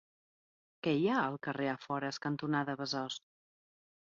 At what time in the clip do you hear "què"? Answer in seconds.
0.87-0.93